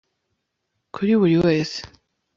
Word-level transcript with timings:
kuri 0.93 1.11
buri 1.19 1.35
wese 1.45 1.79